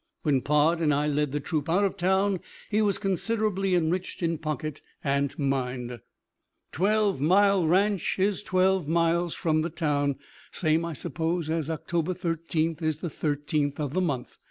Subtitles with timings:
[0.23, 2.39] When Pod and I led the troop out of town,
[2.71, 5.99] he was considerably enriched in pocket and mind.
[6.71, 10.15] Twelve mile ranch is twelve miles from the town.
[10.51, 14.39] Same, I suppose, as October thirteenth is the 13th of the month.